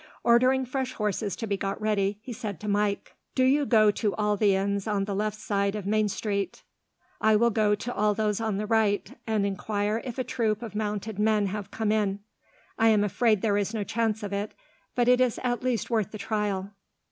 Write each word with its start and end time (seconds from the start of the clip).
Ordering 0.23 0.65
fresh 0.65 0.93
horses 0.93 1.35
to 1.35 1.45
be 1.45 1.57
got 1.57 1.79
ready, 1.79 2.17
he 2.23 2.33
said 2.33 2.59
to 2.61 2.67
Mike: 2.67 3.15
"Do 3.35 3.43
you 3.43 3.67
go 3.67 3.91
to 3.91 4.15
all 4.15 4.35
the 4.35 4.55
inns 4.55 4.87
on 4.87 5.05
the 5.05 5.13
left 5.13 5.37
of 5.51 5.71
the 5.73 5.83
main 5.85 6.09
street 6.09 6.63
I 7.21 7.35
will 7.35 7.51
go 7.51 7.75
to 7.75 7.93
all 7.93 8.15
those 8.15 8.41
on 8.41 8.57
the 8.57 8.65
right 8.65 9.15
and 9.27 9.45
enquire 9.45 10.01
if 10.03 10.17
a 10.17 10.23
troop 10.23 10.63
of 10.63 10.73
mounted 10.73 11.19
men 11.19 11.45
have 11.45 11.69
come 11.69 11.91
in. 11.91 12.21
I 12.79 12.87
am 12.87 13.03
afraid 13.03 13.43
there 13.43 13.57
is 13.59 13.75
no 13.75 13.83
chance 13.83 14.23
of 14.23 14.33
it, 14.33 14.55
but 14.95 15.07
it 15.07 15.21
is 15.21 15.39
at 15.43 15.61
least 15.61 15.91
worth 15.91 16.09
the 16.09 16.17
trial." 16.17 16.71